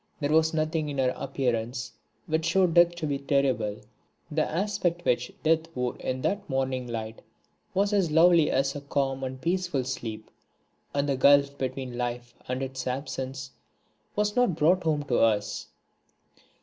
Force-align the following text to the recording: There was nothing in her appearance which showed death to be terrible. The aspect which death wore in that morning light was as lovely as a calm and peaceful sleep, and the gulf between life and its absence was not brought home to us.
There 0.19 0.31
was 0.31 0.51
nothing 0.51 0.89
in 0.89 0.97
her 0.97 1.13
appearance 1.15 1.91
which 2.25 2.45
showed 2.47 2.73
death 2.73 2.95
to 2.95 3.05
be 3.05 3.19
terrible. 3.19 3.81
The 4.31 4.49
aspect 4.49 5.05
which 5.05 5.31
death 5.43 5.67
wore 5.75 5.95
in 5.97 6.23
that 6.23 6.49
morning 6.49 6.87
light 6.87 7.21
was 7.75 7.93
as 7.93 8.09
lovely 8.09 8.49
as 8.49 8.75
a 8.75 8.81
calm 8.81 9.23
and 9.23 9.39
peaceful 9.39 9.83
sleep, 9.83 10.31
and 10.91 11.07
the 11.07 11.17
gulf 11.17 11.55
between 11.55 11.99
life 11.99 12.33
and 12.47 12.63
its 12.63 12.87
absence 12.87 13.51
was 14.15 14.35
not 14.35 14.55
brought 14.55 14.81
home 14.85 15.03
to 15.03 15.19
us. 15.19 15.67